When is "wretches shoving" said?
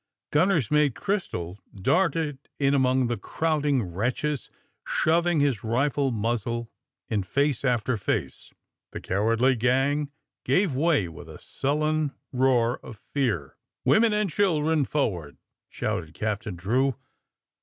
3.83-5.41